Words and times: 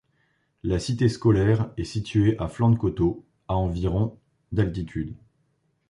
La 0.63 0.79
cité 0.79 1.09
scolaire 1.09 1.69
est 1.77 1.83
située 1.83 2.35
à 2.39 2.47
flanc 2.47 2.71
de 2.71 2.75
coteau 2.75 3.23
à 3.47 3.53
environ 3.55 4.17
d'altitude. 4.51 5.13